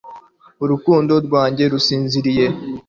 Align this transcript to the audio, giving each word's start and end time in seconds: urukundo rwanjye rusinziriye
urukundo 0.63 1.13
rwanjye 1.25 1.63
rusinziriye 1.73 2.45